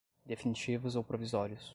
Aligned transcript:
definitivos 0.25 0.95
ou 0.95 1.03
provisórios. 1.03 1.69